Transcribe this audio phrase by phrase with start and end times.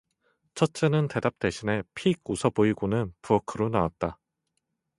[0.55, 4.17] 첫째는 대답 대신에 픽 웃어 보이고는 부엌으로 나왔다.